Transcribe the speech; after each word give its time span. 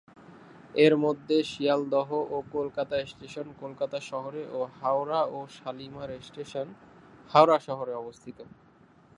এর 0.75 0.93
মধ্যে 0.97 1.37
শিয়ালদহ 1.43 2.09
ও 2.31 2.37
কলকাতা 2.53 2.95
স্টেশন 3.05 3.47
কলকাতা 3.61 3.97
শহরে 4.09 4.43
ও 4.49 4.59
হাওড়া 4.79 5.21
ও 5.27 5.39
শালিমার 5.57 6.09
স্টেশন 6.21 6.67
হাওড়া 7.31 7.57
শহরে 7.59 7.93
অবস্থিত। 7.93 8.37